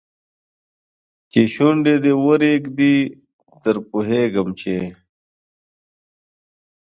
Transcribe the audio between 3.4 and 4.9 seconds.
در پوهېږم چې